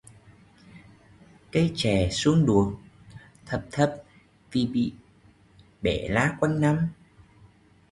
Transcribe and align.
Cây 1.51 1.71
chè 1.75 2.09
suông 2.11 2.45
đuột, 2.45 2.73
thấp 3.45 3.65
thấp 3.71 3.95
vì 4.51 4.67
bị 4.67 4.93
bẻ 5.81 6.07
lá 6.09 6.35
quanh 6.39 6.61
năm 6.61 6.77